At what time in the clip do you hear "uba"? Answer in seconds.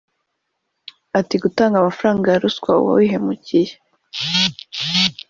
2.81-2.91